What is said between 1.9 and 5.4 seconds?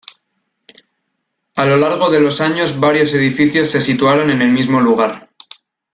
de los años varios edificios se situaron en el mismo lugar.